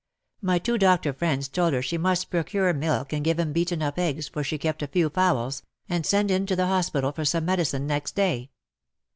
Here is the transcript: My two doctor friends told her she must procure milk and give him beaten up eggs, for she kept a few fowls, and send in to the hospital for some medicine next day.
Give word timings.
My 0.41 0.57
two 0.57 0.79
doctor 0.79 1.13
friends 1.13 1.47
told 1.47 1.73
her 1.73 1.83
she 1.83 1.95
must 1.99 2.31
procure 2.31 2.73
milk 2.73 3.13
and 3.13 3.23
give 3.23 3.37
him 3.37 3.53
beaten 3.53 3.83
up 3.83 3.99
eggs, 3.99 4.27
for 4.29 4.43
she 4.43 4.57
kept 4.57 4.81
a 4.81 4.87
few 4.87 5.09
fowls, 5.09 5.61
and 5.87 6.07
send 6.07 6.31
in 6.31 6.47
to 6.47 6.55
the 6.55 6.65
hospital 6.65 7.11
for 7.11 7.23
some 7.23 7.45
medicine 7.45 7.85
next 7.85 8.15
day. 8.15 8.49